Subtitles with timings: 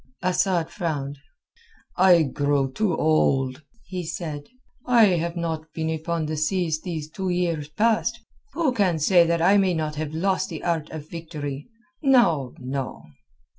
[0.23, 1.19] Asad frowned.
[1.95, 4.47] "I grow too old," he said.
[4.83, 8.19] "I have not been upon the seas these two years past.
[8.53, 11.67] Who can say that I may not have lost the art of victory.
[12.01, 13.03] No, no."